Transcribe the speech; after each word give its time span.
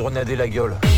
Grenader 0.00 0.36
la 0.36 0.46
gueule. 0.46 0.89